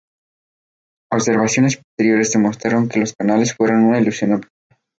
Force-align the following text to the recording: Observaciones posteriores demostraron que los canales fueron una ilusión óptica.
Observaciones 1.13 1.77
posteriores 1.77 2.31
demostraron 2.33 2.89
que 2.89 2.99
los 2.99 3.13
canales 3.13 3.53
fueron 3.53 3.83
una 3.83 3.99
ilusión 3.99 4.33
óptica. 4.33 4.55